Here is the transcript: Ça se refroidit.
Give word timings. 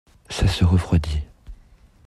Ça 0.31 0.47
se 0.47 0.65
refroidit. 0.65 1.21